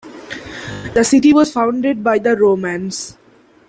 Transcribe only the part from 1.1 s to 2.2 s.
was founded by